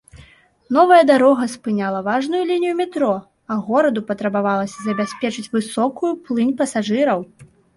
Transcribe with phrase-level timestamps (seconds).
[0.77, 3.11] Новая дарога спыняла важную лінію метро,
[3.51, 7.19] а гораду патрабавалася забяспечыць высокую плынь пасажыраў.